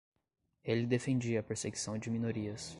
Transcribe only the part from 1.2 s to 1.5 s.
a